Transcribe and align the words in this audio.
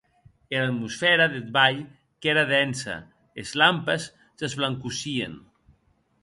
Era 0.57 0.67
atmosfèra 0.69 1.25
deth 1.33 1.49
balh 1.57 1.81
qu’ère 2.19 2.45
densa; 2.53 2.97
es 3.41 3.49
lampes 3.59 4.03
s’esblancossien. 4.37 5.33